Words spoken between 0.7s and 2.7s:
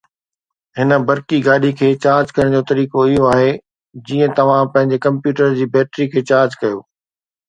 هن برقي گاڏي کي چارج ڪرڻ جو